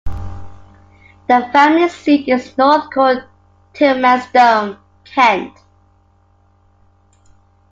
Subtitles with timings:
[1.27, 3.25] The family seat is North Court,
[3.75, 5.55] Tilmanstone, Kent.